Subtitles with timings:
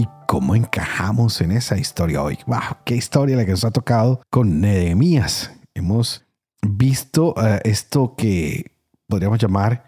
[0.00, 2.38] y cómo encajamos en esa historia hoy.
[2.46, 2.78] ¡Wow!
[2.86, 5.52] ¡Qué historia la que nos ha tocado con Nehemías!
[5.74, 6.24] Hemos
[6.62, 8.72] visto eh, esto que
[9.06, 9.84] podríamos llamar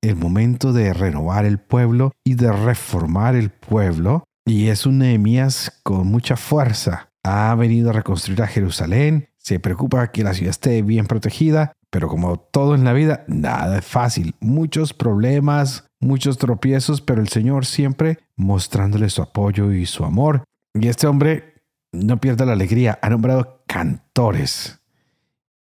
[0.00, 4.24] el momento de renovar el pueblo y de reformar el pueblo.
[4.46, 7.10] Y es un Nehemías con mucha fuerza.
[7.22, 12.08] Ha venido a reconstruir a Jerusalén, se preocupa que la ciudad esté bien protegida, pero
[12.08, 14.34] como todo en la vida, nada es fácil.
[14.40, 20.44] Muchos problemas, muchos tropiezos, pero el Señor siempre mostrándole su apoyo y su amor.
[20.74, 24.80] Y este hombre no pierde la alegría, ha nombrado cantores.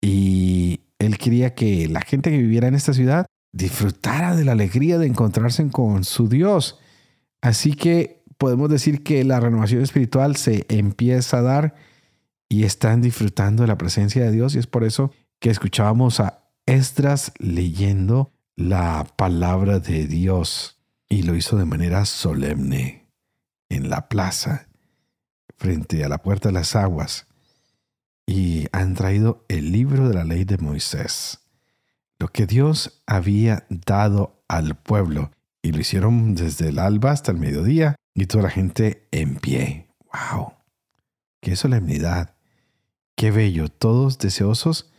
[0.01, 4.99] Y él quería que la gente que viviera en esta ciudad disfrutara de la alegría
[4.99, 6.79] de encontrarse con su Dios.
[7.41, 11.75] Así que podemos decir que la renovación espiritual se empieza a dar
[12.49, 16.51] y están disfrutando de la presencia de Dios y es por eso que escuchábamos a
[16.67, 20.76] Esdras leyendo la palabra de Dios
[21.09, 23.07] y lo hizo de manera solemne
[23.69, 24.69] en la plaza
[25.57, 27.27] frente a la puerta de las aguas
[28.27, 31.41] y han traído el libro de la ley de Moisés,
[32.19, 35.31] lo que Dios había dado al pueblo
[35.63, 39.89] y lo hicieron desde el alba hasta el mediodía y toda la gente en pie.
[40.13, 40.55] ¡Wow!
[41.41, 42.35] ¡Qué solemnidad!
[43.17, 43.69] ¡Qué bello!
[43.69, 44.91] Todos deseosos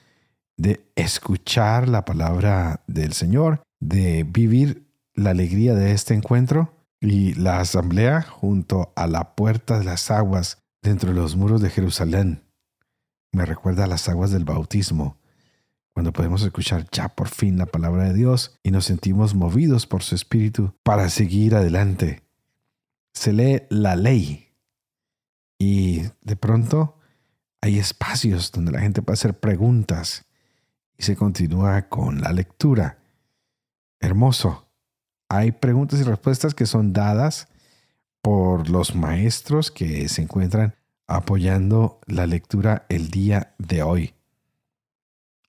[0.55, 4.86] de escuchar la palabra del Señor, de vivir
[5.17, 10.63] la alegría de este encuentro y la asamblea junto a la puerta de las aguas
[10.81, 12.43] dentro de los muros de Jerusalén.
[13.31, 15.17] Me recuerda a las aguas del bautismo,
[15.91, 20.03] cuando podemos escuchar ya por fin la palabra de Dios y nos sentimos movidos por
[20.03, 22.21] su espíritu para seguir adelante.
[23.15, 24.53] Se lee la ley
[25.57, 26.99] y de pronto
[27.61, 30.25] hay espacios donde la gente puede hacer preguntas
[30.95, 32.99] y se continúa con la lectura.
[33.99, 34.66] Hermoso.
[35.29, 37.47] Hay preguntas y respuestas que son dadas
[38.21, 40.75] por los maestros que se encuentran
[41.07, 44.13] apoyando la lectura el día de hoy.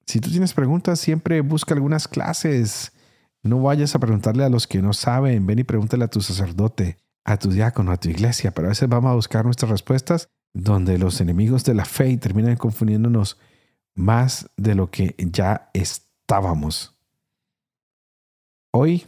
[0.06, 2.92] Si tú tienes preguntas, siempre busca algunas clases.
[3.42, 5.46] No vayas a preguntarle a los que no saben.
[5.46, 8.52] Ven y pregúntale a tu sacerdote, a tu diácono, a tu iglesia.
[8.52, 12.56] Pero a veces vamos a buscar nuestras respuestas donde los enemigos de la fe terminan
[12.56, 13.38] confundiéndonos
[13.94, 16.96] más de lo que ya estábamos.
[18.72, 19.06] Hoy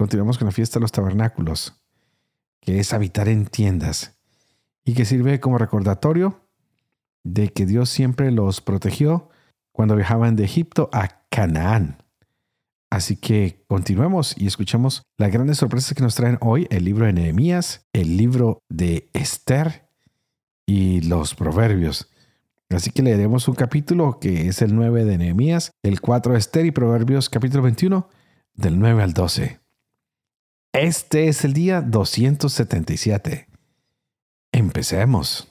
[0.00, 1.78] continuamos con la fiesta de los tabernáculos,
[2.62, 4.18] que es habitar en tiendas
[4.82, 6.48] y que sirve como recordatorio
[7.22, 9.28] de que Dios siempre los protegió
[9.72, 12.02] cuando viajaban de Egipto a Canaán.
[12.88, 17.12] Así que continuemos y escuchemos las grandes sorpresas que nos traen hoy el libro de
[17.12, 19.86] Nehemías, el libro de Esther
[20.64, 22.10] y los proverbios.
[22.70, 26.64] Así que leeremos un capítulo que es el 9 de Nehemías, el 4 de Esther
[26.64, 28.08] y Proverbios capítulo 21
[28.54, 29.59] del 9 al 12.
[30.72, 33.48] Este es el día 277.
[34.52, 35.48] Empecemos.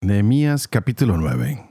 [0.00, 1.64] Nehemías capítulo 9.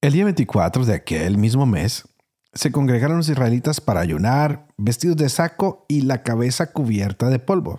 [0.00, 2.08] El día 24 de aquel mismo mes,
[2.52, 7.78] se congregaron los israelitas para ayunar, vestidos de saco y la cabeza cubierta de polvo.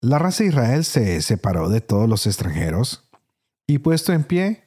[0.00, 3.08] La raza de Israel se separó de todos los extranjeros
[3.68, 4.64] y puesto en pie,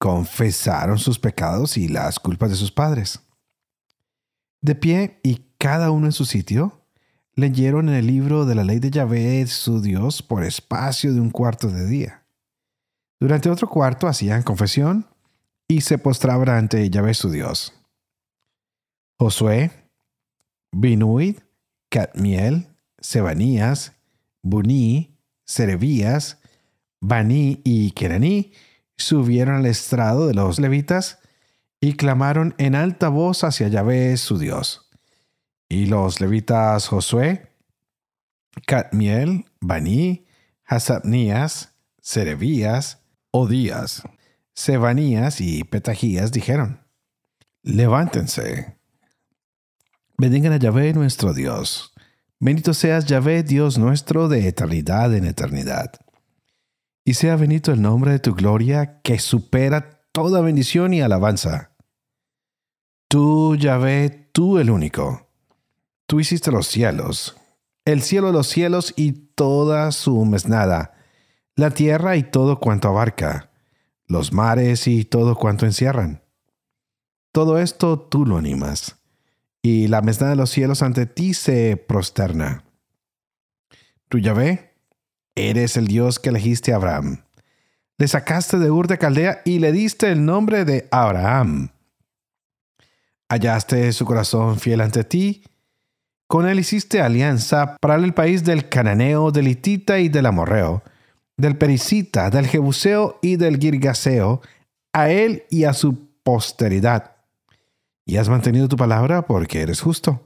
[0.00, 3.20] confesaron sus pecados y las culpas de sus padres.
[4.62, 6.80] De pie y cada uno en su sitio,
[7.34, 11.30] leyeron en el libro de la ley de Yahvé su Dios por espacio de un
[11.30, 12.22] cuarto de día.
[13.20, 15.06] Durante otro cuarto hacían confesión
[15.68, 17.74] y se postraban ante Yahvé su Dios.
[19.18, 19.70] Josué,
[20.72, 21.38] Binuid,
[21.90, 22.68] Catmiel,
[22.98, 23.92] Sebanías,
[24.42, 26.38] Buní, Serebías,
[27.00, 28.52] Baní y Keraní
[28.96, 31.18] subieron al estrado de los levitas
[31.82, 34.88] y clamaron en alta voz hacia Yahvé su Dios.
[35.68, 37.50] Y los levitas Josué,
[38.66, 40.24] Catmiel, Baní,
[40.64, 44.02] Hasabnías, Serebías, Odías,
[44.54, 46.80] Sebanías y Petajías dijeron,
[47.62, 48.78] Levántense,
[50.16, 51.92] bendigan a Yahvé nuestro Dios
[52.44, 55.92] Bendito seas Yahvé, Dios nuestro, de eternidad en eternidad.
[57.04, 61.71] Y sea bendito el nombre de tu gloria, que supera toda bendición y alabanza.
[63.12, 65.28] Tú, Yahvé, tú el único.
[66.06, 67.36] Tú hiciste los cielos,
[67.84, 70.94] el cielo de los cielos y toda su mesnada,
[71.54, 73.50] la tierra y todo cuanto abarca,
[74.06, 76.22] los mares y todo cuanto encierran.
[77.32, 78.96] Todo esto tú lo animas,
[79.60, 82.64] y la mesna de los cielos ante ti se prosterna.
[84.08, 84.72] Tú Yahvé,
[85.34, 87.24] eres el Dios que elegiste a Abraham.
[87.98, 91.71] Le sacaste de Ur de Caldea y le diste el nombre de Abraham.
[93.32, 95.42] Hallaste su corazón fiel ante ti.
[96.26, 100.82] Con él hiciste alianza para el país del Cananeo, del Hitita y del Amorreo,
[101.38, 104.42] del Pericita, del Jebuseo y del Girgaseo,
[104.92, 107.16] a él y a su posteridad.
[108.04, 110.20] Y has mantenido tu palabra porque eres justo.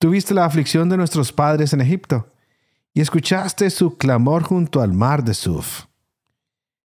[0.00, 2.32] Tuviste la aflicción de nuestros padres en Egipto
[2.92, 5.84] y escuchaste su clamor junto al mar de Suf.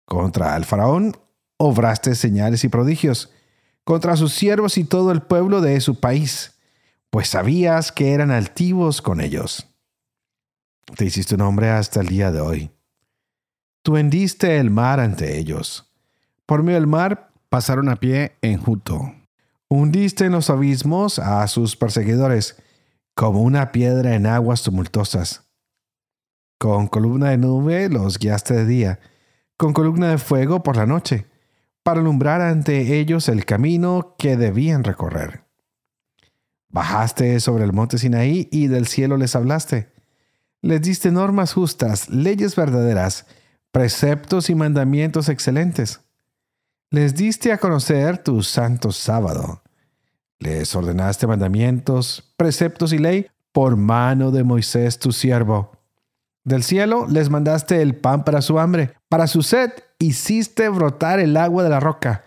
[0.07, 1.15] Contra el faraón
[1.59, 3.31] obraste señales y prodigios,
[3.85, 6.59] contra sus siervos y todo el pueblo de su país,
[7.11, 9.69] pues sabías que eran altivos con ellos.
[10.97, 12.71] Te hiciste un hombre hasta el día de hoy.
[13.83, 15.93] Tú hendiste el mar ante ellos.
[16.47, 19.15] Por medio del mar pasaron a pie en Juto.
[19.69, 22.57] Hundiste en los abismos a sus perseguidores,
[23.15, 25.45] como una piedra en aguas tumultuosas.
[26.59, 29.01] Con columna de nube los guiaste de día,
[29.57, 31.27] con columna de fuego por la noche,
[31.83, 35.45] para alumbrar ante ellos el camino que debían recorrer.
[36.69, 39.93] Bajaste sobre el monte Sinaí y del cielo les hablaste.
[40.63, 43.27] Les diste normas justas, leyes verdaderas,
[43.73, 46.01] preceptos y mandamientos excelentes.
[46.91, 49.63] Les diste a conocer tu santo sábado.
[50.39, 55.73] Les ordenaste mandamientos, preceptos y ley por mano de Moisés tu siervo.
[56.45, 59.71] Del cielo les mandaste el pan para su hambre, para su sed
[60.03, 62.25] hiciste brotar el agua de la roca,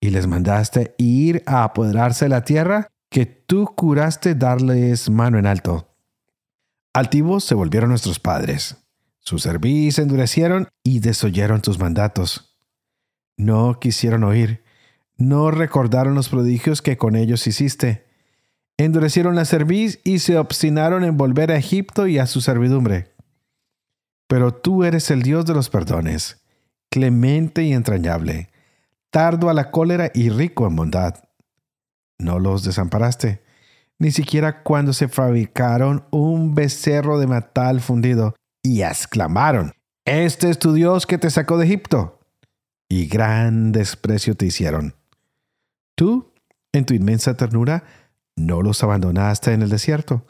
[0.00, 5.46] y les mandaste ir a apoderarse de la tierra que tú curaste darles mano en
[5.46, 5.88] alto.
[6.94, 8.76] Altivos se volvieron nuestros padres.
[9.18, 12.56] Sus cerviz endurecieron y desoyeron tus mandatos.
[13.36, 14.62] No quisieron oír,
[15.16, 18.06] no recordaron los prodigios que con ellos hiciste.
[18.76, 23.12] Endurecieron la cerviz y se obstinaron en volver a Egipto y a su servidumbre.
[24.28, 26.44] Pero tú eres el Dios de los perdones,
[26.90, 28.50] clemente y entrañable,
[29.10, 31.14] tardo a la cólera y rico en bondad.
[32.18, 33.42] No los desamparaste,
[33.98, 39.72] ni siquiera cuando se fabricaron un becerro de matal fundido y exclamaron,
[40.04, 42.20] Este es tu Dios que te sacó de Egipto.
[42.88, 44.94] Y gran desprecio te hicieron.
[45.94, 46.32] Tú,
[46.72, 47.84] en tu inmensa ternura,
[48.36, 50.24] no los abandonaste en el desierto.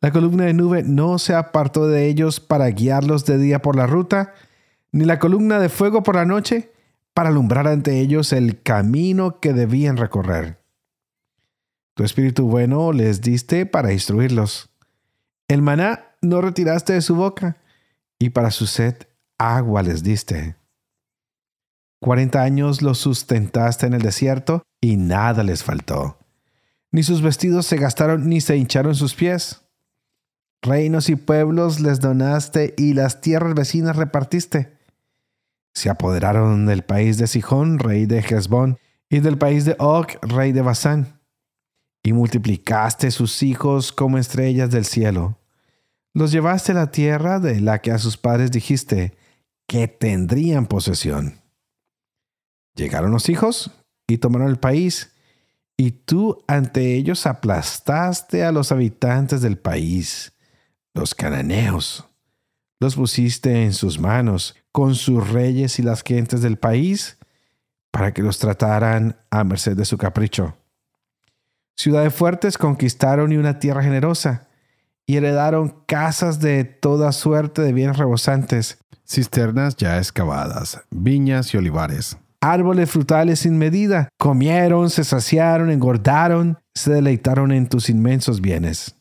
[0.00, 3.86] La columna de nube no se apartó de ellos para guiarlos de día por la
[3.86, 4.32] ruta,
[4.92, 6.72] ni la columna de fuego por la noche
[7.14, 10.62] para alumbrar ante ellos el camino que debían recorrer.
[11.94, 14.70] Tu espíritu bueno les diste para instruirlos.
[15.48, 17.56] El maná no retiraste de su boca,
[18.20, 18.94] y para su sed
[19.36, 20.56] agua les diste.
[22.00, 26.18] Cuarenta años los sustentaste en el desierto, y nada les faltó.
[26.92, 29.62] Ni sus vestidos se gastaron, ni se hincharon sus pies.
[30.62, 34.77] Reinos y pueblos les donaste, y las tierras vecinas repartiste
[35.74, 38.78] se apoderaron del país de Sihón, rey de Hezbón,
[39.10, 41.20] y del país de Og, rey de Basán.
[42.02, 45.38] Y multiplicaste sus hijos como estrellas del cielo.
[46.14, 49.16] Los llevaste a la tierra de la que a sus padres dijiste
[49.66, 51.40] que tendrían posesión.
[52.74, 53.70] Llegaron los hijos
[54.06, 55.12] y tomaron el país,
[55.76, 60.32] y tú ante ellos aplastaste a los habitantes del país,
[60.94, 62.07] los cananeos.
[62.80, 67.18] Los pusiste en sus manos con sus reyes y las gentes del país
[67.90, 70.56] para que los trataran a merced de su capricho.
[71.76, 74.48] Ciudades fuertes conquistaron y una tierra generosa,
[75.06, 82.18] y heredaron casas de toda suerte de bienes rebosantes, cisternas ya excavadas, viñas y olivares.
[82.40, 88.94] Árboles frutales sin medida, comieron, se saciaron, engordaron, se deleitaron en tus inmensos bienes.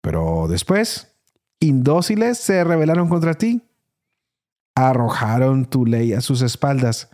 [0.00, 1.13] Pero después,
[1.60, 3.62] indóciles se rebelaron contra ti
[4.74, 7.10] arrojaron tu ley a sus espaldas,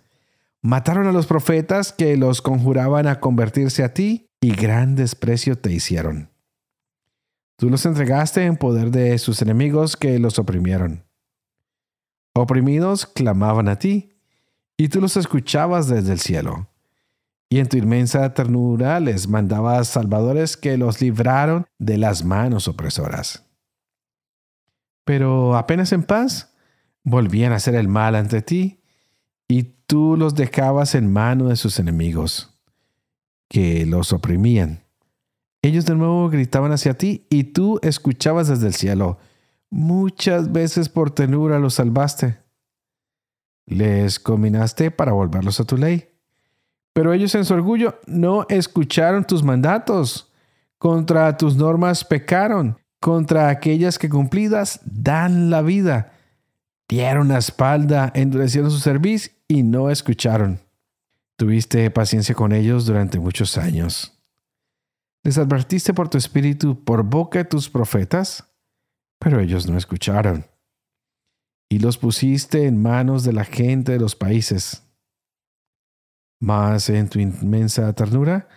[0.62, 5.72] mataron a los profetas que los conjuraban a convertirse a ti y gran desprecio te
[5.72, 6.30] hicieron.
[7.56, 11.04] Tú los entregaste en poder de sus enemigos que los oprimieron.
[12.34, 14.16] Oprimidos clamaban a ti,
[14.78, 16.68] y tú los escuchabas desde el cielo.
[17.50, 23.49] Y en tu inmensa ternura les mandabas salvadores que los libraron de las manos opresoras.
[25.10, 26.54] Pero apenas en paz,
[27.02, 28.80] volvían a hacer el mal ante ti,
[29.48, 32.56] y tú los dejabas en mano de sus enemigos,
[33.48, 34.84] que los oprimían.
[35.62, 39.18] Ellos de nuevo gritaban hacia ti, y tú escuchabas desde el cielo,
[39.68, 42.38] Muchas veces por tenura los salvaste.
[43.66, 46.08] Les combinaste para volverlos a tu ley.
[46.92, 50.32] Pero ellos en su orgullo no escucharon tus mandatos.
[50.78, 52.79] Contra tus normas pecaron.
[53.00, 56.12] Contra aquellas que cumplidas dan la vida.
[56.88, 60.60] Dieron la espalda, endurecieron su servicio y no escucharon.
[61.38, 64.20] Tuviste paciencia con ellos durante muchos años.
[65.22, 68.44] Les advertiste por tu espíritu, por boca de tus profetas,
[69.18, 70.46] pero ellos no escucharon.
[71.70, 74.82] Y los pusiste en manos de la gente de los países.
[76.40, 78.48] Mas en tu inmensa ternura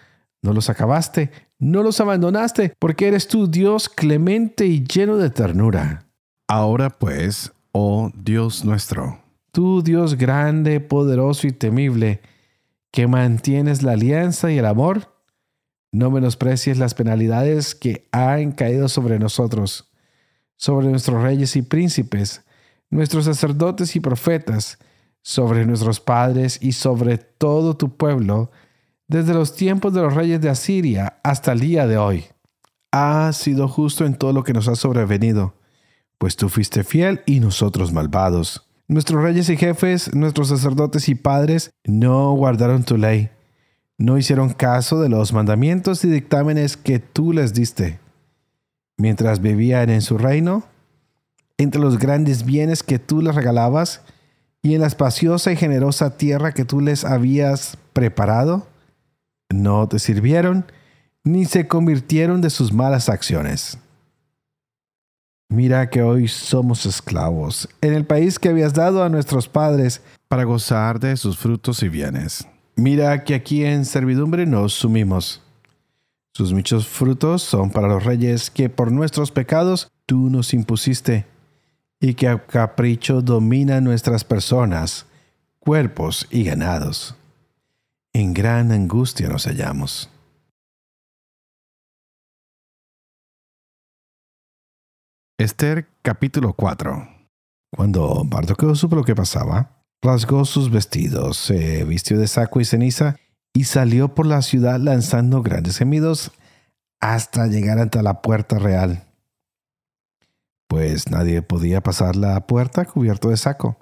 [0.43, 6.05] no los acabaste, no los abandonaste, porque eres tú Dios clemente y lleno de ternura.
[6.47, 9.19] Ahora pues, oh Dios nuestro,
[9.51, 12.21] tú Dios grande, poderoso y temible,
[12.91, 15.15] que mantienes la alianza y el amor,
[15.93, 19.91] no menosprecies las penalidades que han caído sobre nosotros,
[20.57, 22.43] sobre nuestros reyes y príncipes,
[22.89, 24.77] nuestros sacerdotes y profetas,
[25.21, 28.51] sobre nuestros padres y sobre todo tu pueblo,
[29.13, 32.25] desde los tiempos de los reyes de Asiria hasta el día de hoy.
[32.91, 35.55] Has sido justo en todo lo que nos ha sobrevenido,
[36.17, 38.67] pues tú fuiste fiel y nosotros malvados.
[38.87, 43.29] Nuestros reyes y jefes, nuestros sacerdotes y padres no guardaron tu ley
[43.97, 47.99] no hicieron caso de los mandamientos y dictámenes que tú les diste.
[48.97, 50.63] Mientras vivían en su reino,
[51.57, 54.01] entre los grandes bienes que tú les regalabas
[54.61, 58.67] y en la espaciosa y generosa tierra que tú les habías preparado,
[59.53, 60.65] no te sirvieron
[61.23, 63.77] ni se convirtieron de sus malas acciones.
[65.49, 70.43] Mira que hoy somos esclavos en el país que habías dado a nuestros padres para
[70.43, 72.47] gozar de sus frutos y bienes.
[72.75, 75.41] Mira que aquí en servidumbre nos sumimos.
[76.33, 81.27] Sus muchos frutos son para los reyes que por nuestros pecados tú nos impusiste,
[81.99, 85.05] y que a capricho domina nuestras personas,
[85.59, 87.15] cuerpos y ganados.
[88.15, 90.07] En gran angustia nos hallamos.
[95.39, 97.07] Esther capítulo 4
[97.75, 103.15] Cuando Mardoqueo supo lo que pasaba, rasgó sus vestidos, se vistió de saco y ceniza
[103.51, 106.31] y salió por la ciudad lanzando grandes gemidos
[107.01, 109.07] hasta llegar ante la puerta real.
[110.67, 113.75] Pues nadie podía pasar la puerta cubierto de saco.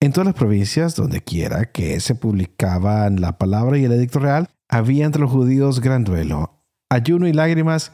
[0.00, 4.48] En todas las provincias, donde quiera que se publicaban la palabra y el edicto real,
[4.68, 7.90] había entre los judíos gran duelo, ayuno y lágrimas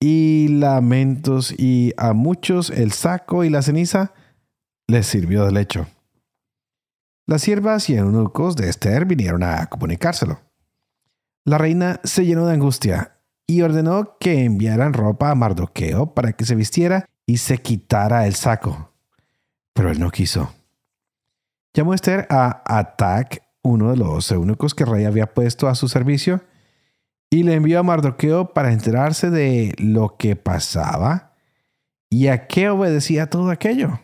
[0.00, 4.14] y lamentos, y a muchos el saco y la ceniza
[4.88, 5.86] les sirvió de lecho.
[7.28, 10.40] Las siervas y eunucos de Esther vinieron a comunicárselo.
[11.44, 16.44] La reina se llenó de angustia y ordenó que enviaran ropa a Mardoqueo para que
[16.44, 18.92] se vistiera y se quitara el saco.
[19.72, 20.52] Pero él no quiso.
[21.74, 26.42] Llamó Esther a Atac, uno de los eunucos que rey había puesto a su servicio,
[27.30, 31.32] y le envió a Mardoqueo para enterarse de lo que pasaba
[32.10, 34.00] y a qué obedecía todo aquello.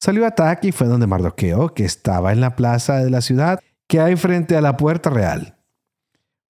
[0.00, 4.00] Salió a y fue donde Mardoqueo, que estaba en la plaza de la ciudad que
[4.00, 5.56] hay frente a la puerta real.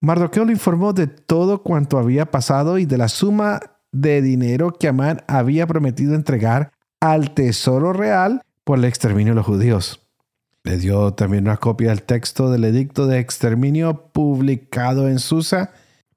[0.01, 3.59] Mardoqueo le informó de todo cuanto había pasado y de la suma
[3.91, 9.47] de dinero que Amán había prometido entregar al tesoro real por el exterminio de los
[9.47, 10.07] judíos.
[10.63, 15.71] Le dio también una copia del texto del edicto de exterminio publicado en Susa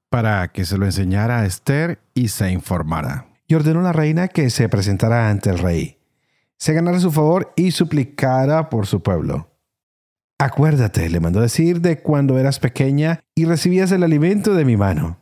[0.09, 3.25] para que se lo enseñara a Esther y se informara.
[3.47, 5.97] Y ordenó a la reina que se presentara ante el rey
[6.63, 9.49] se ganara su favor y suplicara por su pueblo.
[10.37, 15.17] Acuérdate, le mandó decir, de cuando eras pequeña y recibías el alimento de mi mano.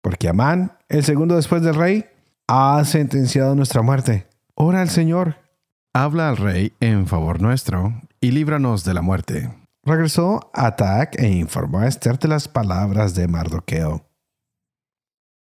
[0.00, 2.06] Porque Amán, el segundo después del rey,
[2.46, 4.28] ha sentenciado nuestra muerte.
[4.54, 5.49] Ora al Señor.
[5.92, 9.50] Habla al rey en favor nuestro y líbranos de la muerte.
[9.82, 14.06] Regresó Atac e informó a Esther de las palabras de Mardoqueo.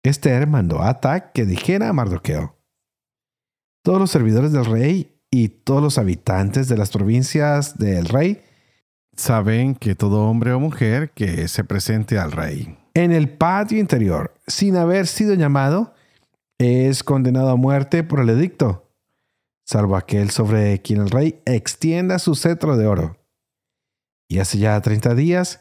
[0.04, 2.56] Esther mandó a Atac que dijera a Mardoqueo,
[3.84, 8.44] todos los servidores del rey y todos los habitantes de las provincias del rey
[9.16, 14.34] saben que todo hombre o mujer que se presente al rey en el patio interior
[14.48, 15.94] sin haber sido llamado
[16.58, 18.85] es condenado a muerte por el edicto,
[19.66, 23.18] salvo aquel sobre quien el rey extienda su cetro de oro.
[24.30, 25.60] Y hace ya treinta días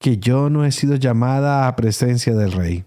[0.00, 2.84] que yo no he sido llamada a presencia del rey.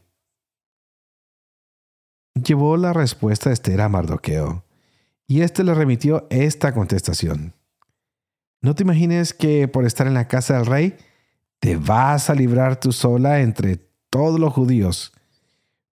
[2.35, 4.65] Llevó la respuesta Esther a Mardoqueo
[5.27, 7.53] y éste le remitió esta contestación.
[8.61, 10.97] No te imagines que por estar en la casa del rey
[11.59, 13.77] te vas a librar tú sola entre
[14.09, 15.13] todos los judíos,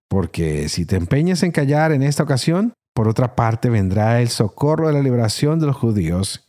[0.08, 4.86] porque si te empeñas en callar en esta ocasión, Por otra parte vendrá el socorro
[4.86, 6.48] de la liberación de los judíos,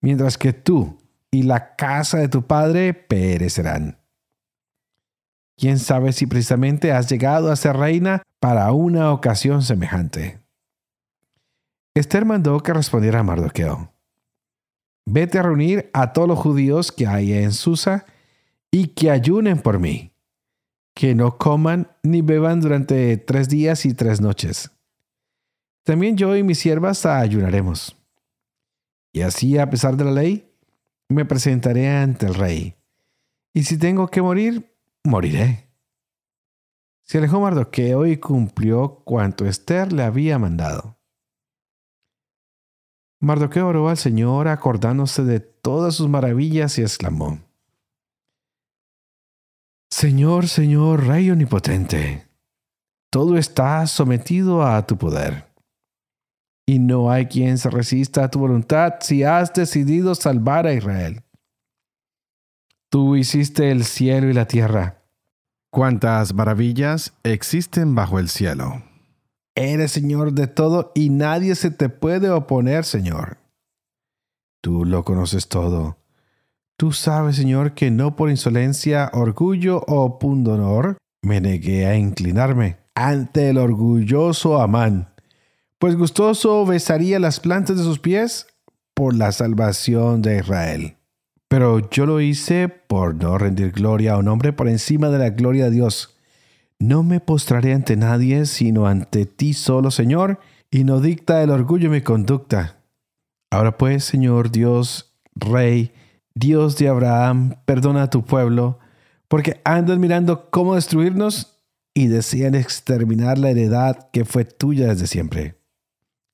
[0.00, 0.98] mientras que tú
[1.32, 3.98] y la casa de tu padre perecerán.
[5.58, 10.40] ¿Quién sabe si precisamente has llegado a ser reina para una ocasión semejante?
[11.94, 13.92] Esther mandó que respondiera a Mardoqueo.
[15.04, 18.06] Vete a reunir a todos los judíos que hay en Susa
[18.70, 20.12] y que ayunen por mí,
[20.94, 24.70] que no coman ni beban durante tres días y tres noches.
[25.84, 27.96] También yo y mis siervas ayunaremos.
[29.12, 30.50] Y así, a pesar de la ley,
[31.08, 32.76] me presentaré ante el rey.
[33.52, 34.74] Y si tengo que morir,
[35.04, 35.68] moriré.
[37.02, 40.98] Se alejó Mardoqueo y cumplió cuanto Esther le había mandado.
[43.20, 47.40] Mardoqueo oró al Señor acordándose de todas sus maravillas y exclamó,
[49.90, 52.26] Señor, Señor, Rey omnipotente,
[53.10, 55.51] todo está sometido a tu poder.
[56.66, 61.22] Y no hay quien se resista a tu voluntad si has decidido salvar a Israel.
[62.88, 65.02] Tú hiciste el cielo y la tierra.
[65.70, 68.82] ¿Cuántas maravillas existen bajo el cielo?
[69.54, 73.38] Eres Señor de todo y nadie se te puede oponer, Señor.
[74.62, 75.98] Tú lo conoces todo.
[76.76, 83.50] Tú sabes, Señor, que no por insolencia, orgullo o pundonor me negué a inclinarme ante
[83.50, 85.11] el orgulloso Amán,
[85.82, 88.46] pues gustoso besaría las plantas de sus pies
[88.94, 90.96] por la salvación de Israel.
[91.48, 95.30] Pero yo lo hice por no rendir gloria a un hombre por encima de la
[95.30, 96.12] gloria de Dios
[96.82, 101.88] no me postraré ante nadie, sino ante ti solo, Señor, y no dicta el orgullo
[101.88, 102.82] mi conducta.
[103.52, 105.92] Ahora pues, Señor Dios, Rey,
[106.34, 108.80] Dios de Abraham, perdona a tu pueblo,
[109.28, 111.60] porque andan mirando cómo destruirnos
[111.94, 115.61] y desean exterminar la heredad que fue tuya desde siempre.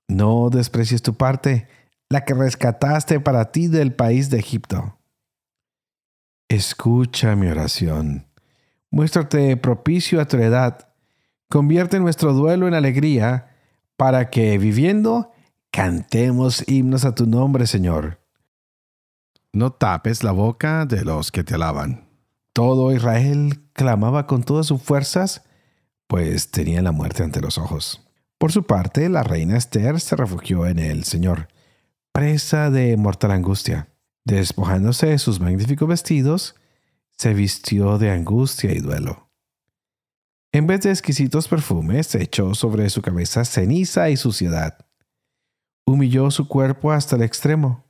[0.09, 1.69] No desprecies tu parte,
[2.09, 4.99] la que rescataste para ti del país de Egipto.
[6.49, 8.29] Escucha mi oración
[8.91, 10.89] Muéstrate propicio a tu edad.
[11.51, 13.55] Convierte nuestro duelo en alegría,
[13.97, 15.33] para que, viviendo,
[15.71, 18.21] cantemos himnos a tu nombre, Señor.
[19.53, 22.09] No tapes la boca de los que te alaban.
[22.53, 25.45] Todo Israel clamaba con todas sus fuerzas,
[26.07, 28.08] pues tenía la muerte ante los ojos.
[28.39, 31.49] Por su parte, la reina Esther se refugió en el Señor,
[32.13, 33.89] presa de mortal angustia.
[34.25, 36.55] Despojándose de sus magníficos vestidos,
[37.17, 39.29] se vistió de angustia y duelo.
[40.53, 44.87] En vez de exquisitos perfumes, echó sobre su cabeza ceniza y suciedad.
[45.85, 47.85] Humilló su cuerpo hasta el extremo.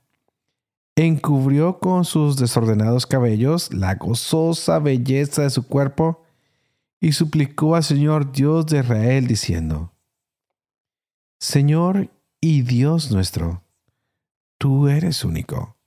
[0.95, 6.23] Encubrió con sus desordenados cabellos la gozosa belleza de su cuerpo
[6.99, 9.93] y suplicó al Señor Dios de Israel diciendo,
[11.39, 13.63] Señor y Dios nuestro,
[14.57, 15.77] tú eres único.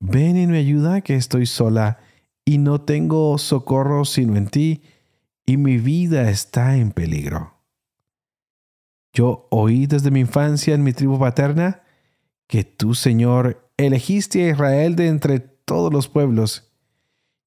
[0.00, 2.00] Ven y me ayuda que estoy sola
[2.44, 4.82] y no tengo socorro sino en ti,
[5.46, 7.54] y mi vida está en peligro.
[9.12, 11.82] Yo oí desde mi infancia en mi tribu paterna
[12.48, 16.74] que tú, Señor, elegiste a Israel de entre todos los pueblos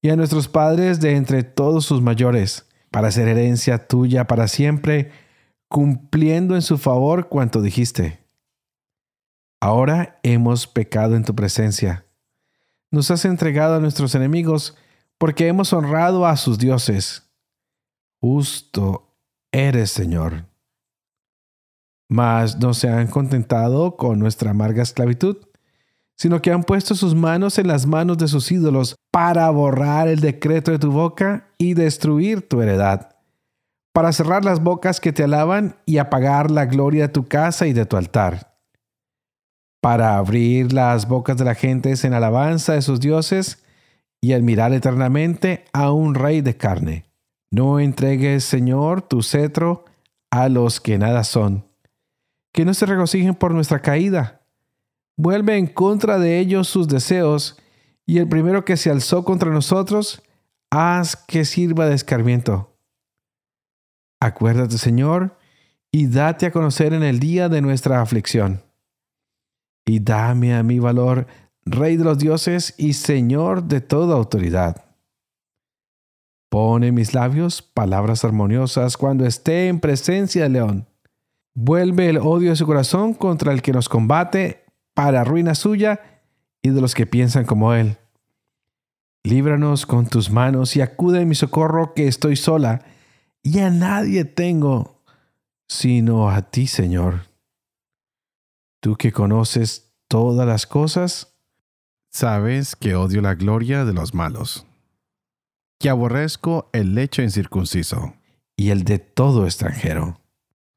[0.00, 5.10] y a nuestros padres de entre todos sus mayores, para ser herencia tuya para siempre,
[5.68, 8.24] cumpliendo en su favor cuanto dijiste.
[9.60, 12.06] Ahora hemos pecado en tu presencia.
[12.90, 14.76] Nos has entregado a nuestros enemigos
[15.18, 17.28] porque hemos honrado a sus dioses.
[18.20, 19.14] Justo
[19.52, 20.46] eres, Señor.
[22.08, 25.36] Mas no se han contentado con nuestra amarga esclavitud,
[26.16, 30.20] sino que han puesto sus manos en las manos de sus ídolos para borrar el
[30.20, 33.17] decreto de tu boca y destruir tu heredad,
[33.98, 37.72] para cerrar las bocas que te alaban y apagar la gloria de tu casa y
[37.72, 38.56] de tu altar,
[39.80, 43.64] para abrir las bocas de la gente en alabanza de sus dioses
[44.20, 47.06] y admirar eternamente a un rey de carne.
[47.50, 49.84] No entregues, Señor, tu cetro
[50.30, 51.66] a los que nada son,
[52.52, 54.42] que no se regocijen por nuestra caída.
[55.16, 57.58] Vuelve en contra de ellos sus deseos,
[58.06, 60.22] y el primero que se alzó contra nosotros,
[60.70, 62.77] haz que sirva de escarmiento.
[64.20, 65.36] Acuérdate, Señor,
[65.92, 68.62] y date a conocer en el día de nuestra aflicción.
[69.86, 71.26] Y dame a mi valor
[71.64, 74.84] Rey de los dioses y Señor de toda autoridad.
[76.50, 80.88] Pone en mis labios palabras armoniosas cuando esté en presencia del león.
[81.54, 86.22] Vuelve el odio de su corazón contra el que nos combate para ruina suya
[86.62, 87.98] y de los que piensan como él.
[89.24, 92.82] Líbranos con tus manos y acude en mi socorro que estoy sola
[93.48, 95.02] y a nadie tengo
[95.68, 97.28] sino a ti, Señor.
[98.80, 101.34] Tú que conoces todas las cosas,
[102.10, 104.66] sabes que odio la gloria de los malos,
[105.78, 108.14] que aborrezco el lecho incircunciso
[108.54, 110.20] y el de todo extranjero.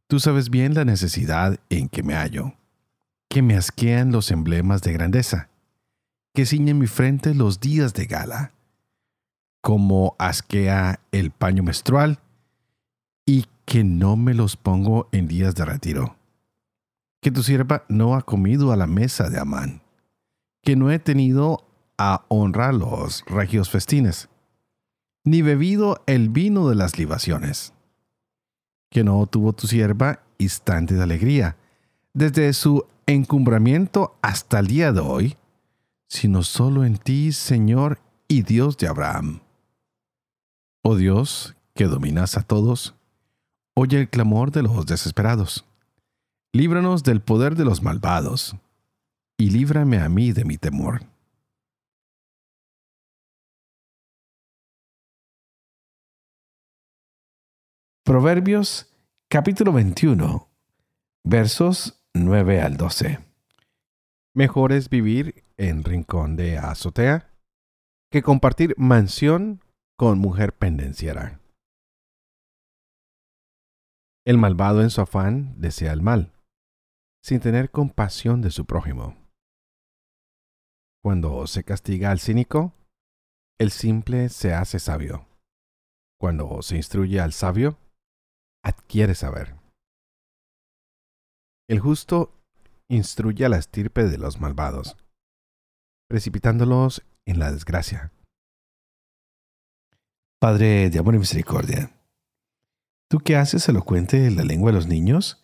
[0.07, 2.53] Tú sabes bien la necesidad en que me hallo,
[3.29, 5.49] que me asquean los emblemas de grandeza,
[6.33, 8.53] que ciñen mi frente los días de gala,
[9.61, 12.19] como asquea el paño menstrual,
[13.25, 16.15] y que no me los pongo en días de retiro.
[17.21, 19.81] Que tu sierva no ha comido a la mesa de Amán,
[20.63, 21.65] que no he tenido
[21.97, 24.29] a honrar los regios festines,
[25.23, 27.73] ni bebido el vino de las libaciones.
[28.89, 31.57] Que no tuvo tu sierva instante de alegría,
[32.13, 35.37] desde su encumbramiento hasta el día de hoy,
[36.07, 39.41] sino solo en ti, Señor y Dios de Abraham.
[40.81, 42.95] Oh Dios, que dominas a todos,
[43.75, 45.65] oye el clamor de los desesperados.
[46.53, 48.55] Líbranos del poder de los malvados,
[49.37, 51.01] y líbrame a mí de mi temor.
[58.03, 58.93] Proverbios
[59.29, 60.49] capítulo 21,
[61.23, 63.19] versos 9 al 12.
[64.33, 67.29] Mejor es vivir en rincón de azotea
[68.09, 69.61] que compartir mansión
[69.97, 71.40] con mujer pendenciera.
[74.23, 76.31] El malvado en su afán desea el mal,
[77.23, 79.17] sin tener compasión de su prójimo.
[81.03, 82.73] Cuando se castiga al cínico,
[83.59, 85.27] el simple se hace sabio.
[86.19, 87.79] Cuando se instruye al sabio,
[88.63, 89.55] adquiere saber.
[91.67, 92.31] El justo
[92.89, 94.97] instruye a la estirpe de los malvados,
[96.07, 98.11] precipitándolos en la desgracia.
[100.39, 102.00] Padre de amor y misericordia,
[103.11, 105.43] tú que haces elocuente la lengua de los niños,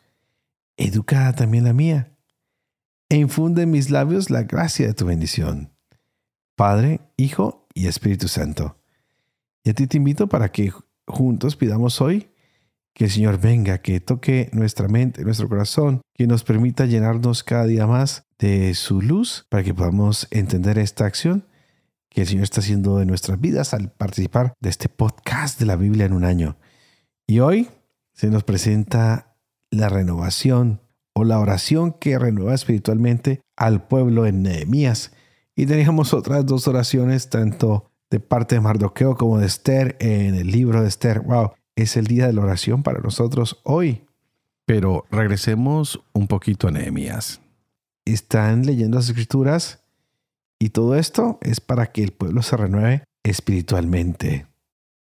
[0.78, 2.14] educa también la mía,
[3.10, 5.74] e infunde en mis labios la gracia de tu bendición.
[6.56, 8.78] Padre, Hijo y Espíritu Santo.
[9.66, 10.72] Y a ti te invito para que
[11.08, 12.30] juntos pidamos hoy
[12.94, 17.66] que el Señor venga, que toque nuestra mente, nuestro corazón, que nos permita llenarnos cada
[17.66, 21.46] día más de su luz para que podamos entender esta acción
[22.08, 25.76] que el Señor está haciendo en nuestras vidas al participar de este podcast de la
[25.76, 26.56] Biblia en un año.
[27.28, 27.68] Y hoy
[28.14, 29.36] se nos presenta
[29.70, 30.80] la renovación
[31.14, 35.12] o la oración que renueva espiritualmente al pueblo en Nehemías.
[35.54, 40.52] Y teníamos otras dos oraciones, tanto de parte de Mardoqueo como de Esther en el
[40.52, 41.20] libro de Esther.
[41.20, 44.06] Wow, es el día de la oración para nosotros hoy.
[44.66, 47.42] Pero regresemos un poquito a Nehemías.
[48.06, 49.84] Están leyendo las escrituras
[50.60, 54.46] y todo esto es para que el pueblo se renueve espiritualmente.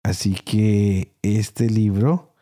[0.07, 2.33] Así que este libro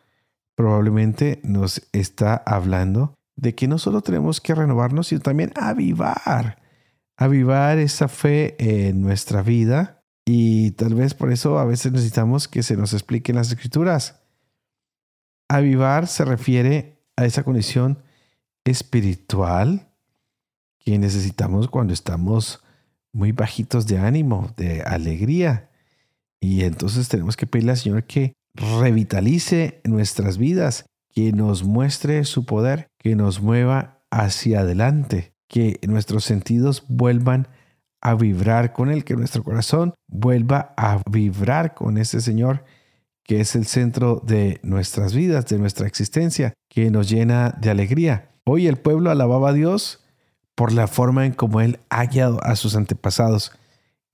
[0.53, 6.61] probablemente nos está hablando de que no solo tenemos que renovarnos, sino también avivar,
[7.17, 10.03] avivar esa fe en nuestra vida.
[10.25, 14.21] Y tal vez por eso a veces necesitamos que se nos expliquen las escrituras.
[15.49, 17.97] Avivar se refiere a esa condición
[18.63, 19.89] espiritual
[20.77, 22.61] que necesitamos cuando estamos
[23.11, 25.71] muy bajitos de ánimo, de alegría.
[26.39, 32.45] Y entonces tenemos que pedirle al Señor que revitalice nuestras vidas, que nos muestre su
[32.45, 37.47] poder, que nos mueva hacia adelante, que nuestros sentidos vuelvan
[38.01, 42.63] a vibrar con Él, que nuestro corazón vuelva a vibrar con ese Señor
[43.25, 48.29] que es el centro de nuestras vidas, de nuestra existencia, que nos llena de alegría.
[48.45, 50.05] Hoy el pueblo alababa a Dios
[50.53, 53.51] por la forma en cómo Él ha guiado a sus antepasados.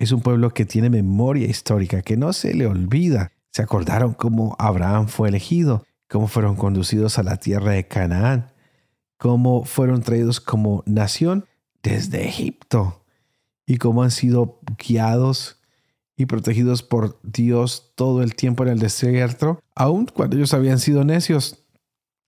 [0.01, 3.31] Es un pueblo que tiene memoria histórica, que no se le olvida.
[3.51, 8.51] Se acordaron cómo Abraham fue elegido, cómo fueron conducidos a la tierra de Canaán,
[9.19, 11.45] cómo fueron traídos como nación
[11.83, 13.05] desde Egipto
[13.67, 15.61] y cómo han sido guiados
[16.17, 21.03] y protegidos por Dios todo el tiempo en el desierto, aun cuando ellos habían sido
[21.03, 21.63] necios.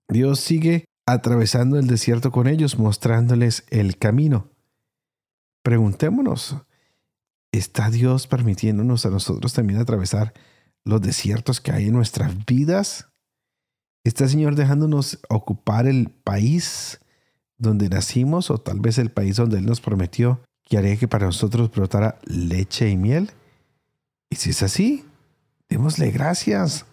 [0.08, 4.52] Dios sigue atravesando el desierto con ellos, mostrándoles el camino.
[5.64, 6.58] Preguntémonos,
[7.54, 10.34] ¿está Dios permitiéndonos a nosotros también atravesar
[10.84, 13.08] los desiertos que hay en nuestras vidas?
[14.04, 17.00] ¿Está el Señor dejándonos ocupar el país
[17.58, 21.28] donde nacimos o tal vez el país donde Él nos prometió que haría que para
[21.28, 23.32] nosotros brotara leche y miel?
[24.30, 25.06] Y si es así,
[25.70, 26.86] démosle gracias.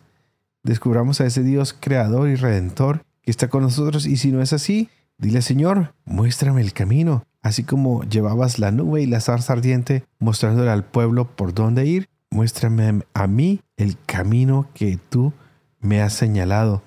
[0.62, 4.07] Descubramos a ese Dios creador y redentor que está con nosotros.
[4.07, 7.25] Y si no es así, dile Señor, muéstrame el camino.
[7.42, 12.09] Así como llevabas la nube y la zarza ardiente mostrándole al pueblo por dónde ir,
[12.31, 15.33] muéstrame a mí el camino que tú
[15.81, 16.83] me has señalado,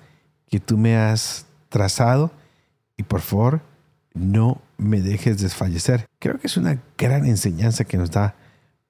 [0.48, 2.30] que tú me has trazado.
[2.96, 3.62] Y por favor,
[4.14, 6.06] no me dejes desfallecer.
[6.20, 8.36] Creo que es una gran enseñanza que nos da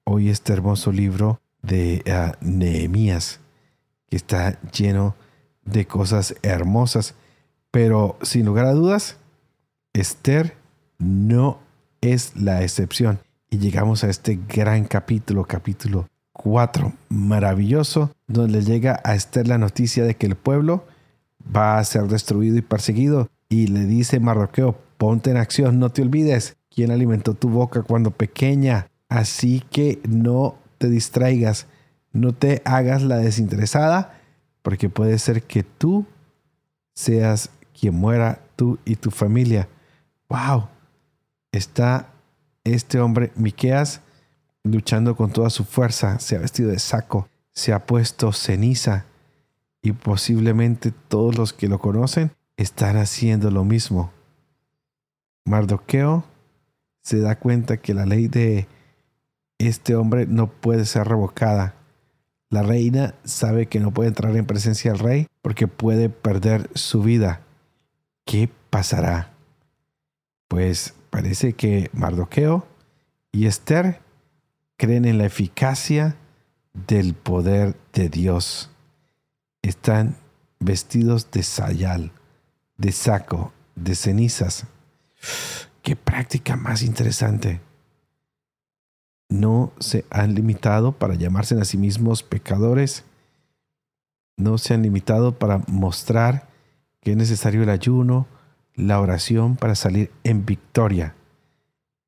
[0.03, 3.39] hoy este hermoso libro de uh, Nehemías,
[4.07, 5.15] que está lleno
[5.63, 7.15] de cosas hermosas.
[7.71, 9.17] Pero sin lugar a dudas,
[9.93, 10.55] Esther
[10.97, 11.59] no
[12.01, 13.19] es la excepción.
[13.49, 20.03] Y llegamos a este gran capítulo, capítulo 4, maravilloso, donde llega a Esther la noticia
[20.03, 20.85] de que el pueblo
[21.55, 23.29] va a ser destruido y perseguido.
[23.49, 28.11] Y le dice Marroqueo, ponte en acción, no te olvides quién alimentó tu boca cuando
[28.11, 28.89] pequeña.
[29.07, 31.67] Así que no te distraigas,
[32.11, 34.19] no te hagas la desinteresada,
[34.61, 36.05] porque puede ser que tú
[36.93, 39.69] seas quien muera, tú y tu familia.
[40.27, 40.74] ¡Wow!
[41.55, 42.11] Está
[42.65, 44.01] este hombre, Miqueas,
[44.65, 49.05] luchando con toda su fuerza, se ha vestido de saco, se ha puesto ceniza
[49.81, 54.11] y posiblemente todos los que lo conocen están haciendo lo mismo.
[55.45, 56.25] Mardoqueo
[57.01, 58.67] se da cuenta que la ley de
[59.57, 61.75] este hombre no puede ser revocada.
[62.49, 67.01] La reina sabe que no puede entrar en presencia del rey porque puede perder su
[67.01, 67.43] vida.
[68.25, 69.31] ¿Qué pasará?
[70.49, 72.67] Pues parece que Mardoqueo
[73.31, 74.01] y Esther
[74.75, 76.17] creen en la eficacia
[76.73, 78.69] del poder de Dios.
[79.61, 80.17] Están
[80.59, 82.11] vestidos de sayal,
[82.75, 84.65] de saco, de cenizas.
[85.83, 87.61] Qué práctica más interesante.
[89.29, 93.05] No se han limitado para llamarse a sí mismos pecadores.
[94.35, 96.49] No se han limitado para mostrar
[96.99, 98.27] que es necesario el ayuno,
[98.75, 101.15] la oración para salir en victoria.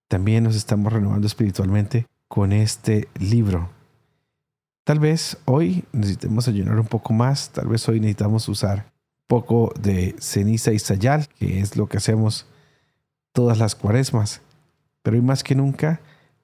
[0.08, 3.69] También nos estamos renovando espiritualmente con este libro.
[4.84, 8.91] Tal vez hoy necesitemos ayunar un poco más, tal vez hoy necesitamos usar
[9.27, 12.47] poco de ceniza y sayal, que es lo que hacemos
[13.34, 14.41] todas las cuaresmas.
[15.03, 15.99] Pero hoy más que nunca,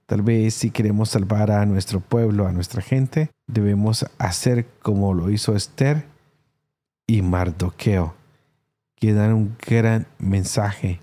[0.05, 5.29] tal vez si queremos salvar a nuestro pueblo, a nuestra gente, debemos hacer como lo
[5.29, 6.05] hizo Esther
[7.07, 8.15] y Mardoqueo,
[9.03, 11.01] que dan un gran mensaje,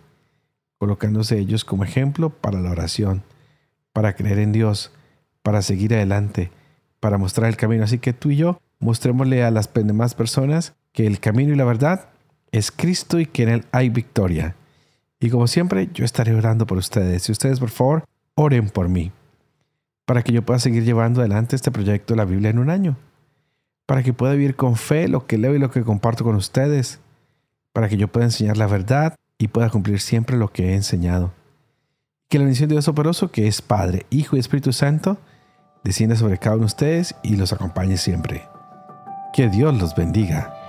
[0.78, 3.22] colocándose ellos como ejemplo para la oración
[3.92, 4.90] para creer en Dios,
[5.42, 6.50] para seguir adelante,
[6.98, 7.84] para mostrar el camino.
[7.84, 11.66] Así que tú y yo mostrémosle a las demás personas que el camino y la
[11.66, 12.08] verdad
[12.52, 14.56] es Cristo y que en Él hay victoria.
[15.20, 17.28] Y como siempre, yo estaré orando por ustedes.
[17.28, 19.12] Y ustedes, por favor, oren por mí,
[20.06, 22.96] para que yo pueda seguir llevando adelante este proyecto de la Biblia en un año,
[23.84, 26.98] para que pueda vivir con fe lo que leo y lo que comparto con ustedes,
[27.72, 31.32] para que yo pueda enseñar la verdad y pueda cumplir siempre lo que he enseñado.
[32.28, 35.18] Que la bendición de Dios Soporoso, que es Padre, Hijo y Espíritu Santo,
[35.82, 38.42] descienda sobre cada uno de ustedes y los acompañe siempre.
[39.32, 40.59] Que Dios los bendiga.